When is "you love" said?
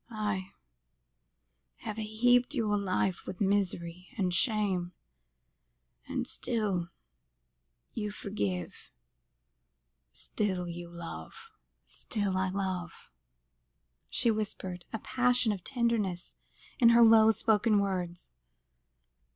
10.67-11.51